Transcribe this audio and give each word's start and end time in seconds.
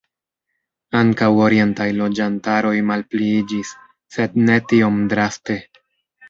Ankaŭ 0.99 1.27
orientaj 1.47 1.85
loĝantaroj 1.97 2.71
malpliiĝis, 2.93 3.75
sed 4.17 4.41
ne 4.49 4.57
tiom 4.73 4.99
draste. 5.15 5.61